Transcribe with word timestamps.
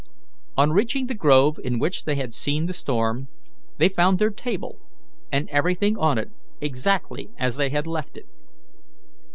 On 0.57 0.71
reaching 0.71 1.05
the 1.05 1.13
grove 1.13 1.59
in 1.63 1.77
which 1.77 2.05
they 2.05 2.15
had 2.15 2.33
seen 2.33 2.65
the 2.65 2.73
storm, 2.73 3.27
they 3.77 3.87
found 3.87 4.17
their 4.17 4.31
table 4.31 4.79
and 5.31 5.47
everything 5.51 5.95
on 5.95 6.17
it 6.17 6.31
exactly 6.59 7.29
as 7.37 7.57
they 7.57 7.69
had 7.69 7.85
left 7.85 8.17
it. 8.17 8.25